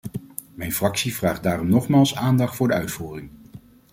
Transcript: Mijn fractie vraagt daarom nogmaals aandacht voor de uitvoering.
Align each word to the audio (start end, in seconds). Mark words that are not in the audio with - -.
Mijn 0.53 0.73
fractie 0.73 1.15
vraagt 1.15 1.43
daarom 1.43 1.69
nogmaals 1.69 2.15
aandacht 2.15 2.55
voor 2.55 2.67
de 2.67 2.73
uitvoering. 2.73 3.29